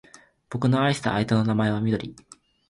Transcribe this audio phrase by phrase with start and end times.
[0.51, 2.15] 俺の愛した相手の名前はみどり